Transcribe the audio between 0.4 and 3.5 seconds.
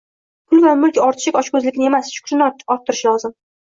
pul va mulk ortishi ochko'zlikni emas, shukrini orttirishi lozim.